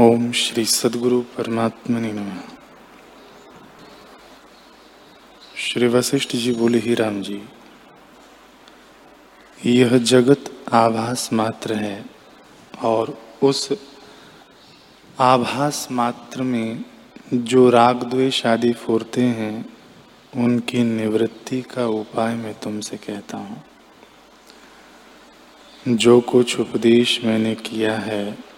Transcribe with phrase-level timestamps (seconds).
[0.00, 2.40] ओम श्री सदगुरु परमात्मा नमः।
[5.56, 7.42] श्री वशिष्ठ जी बोले, ही राम जी,
[9.66, 12.04] यह जगत आभास मात्र है
[12.82, 13.72] और उस
[15.18, 16.84] आभास मात्र में
[17.34, 19.76] जो राग, द्वेष आदि फूरते हैं,
[20.36, 23.64] उनकी निवृत्ति का उपाय मैं तुमसे कहता हूँ।
[25.88, 28.50] जो कुछ उपदेश मैंने किया है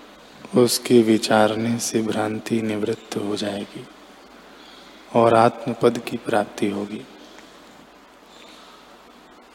[0.57, 3.85] उसके विचारने से भ्रांति निवृत्त हो जाएगी
[5.15, 7.07] और आत्मपद की प्राप्ति होगी।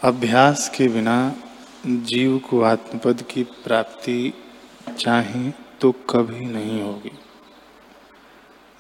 [0.03, 1.35] अभ्यास के बिना
[1.87, 4.33] जीव को आत्मपद की प्राप्ति
[4.99, 7.11] चाहे तो कभी नहीं होगी।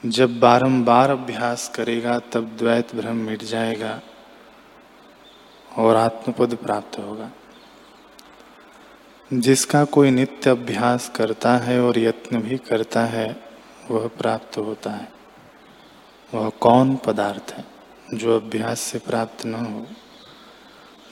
[0.05, 4.01] जब बारंबार अभ्यास करेगा, तब द्वैत भ्रम मिट जाएगा
[5.77, 7.31] और आत्मपद प्राप्त होगा।
[9.33, 13.43] जिसका कोई नित्य अभ्यास करता है और यत्न भी करता है,
[13.91, 15.11] वह प्राप्त होता है।
[16.33, 17.65] वह कौन पदार्थ है
[18.13, 19.85] जो अभ्यास से प्राप्त न हो,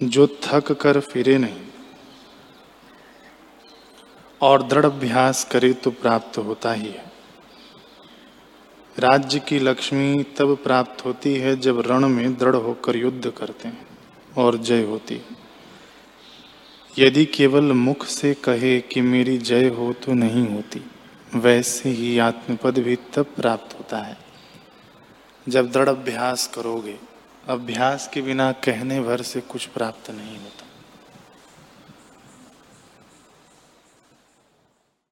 [0.04, 1.62] जो थक कर फिरे नहीं?
[4.42, 7.12] और दृढ़ अभ्यास करे तो प्राप्त होता ही है।
[9.00, 13.88] राज्य की लक्ष्मी तब प्राप्त होती है जब रण में दृढ़ होकर युद्ध करते हैं
[14.38, 15.45] और जय होती है।
[17.00, 20.82] यदि केवल मुख से कहे कि मेरी जय हो तो नहीं होती,
[21.36, 24.18] वैसे ही आत्मपद भी तब प्राप्त होता है।
[25.48, 26.96] जब दृढ़ अभ्यास करोगे,
[27.48, 30.55] अभ्यास के बिना कहने भर से कुछ प्राप्त नहीं होता।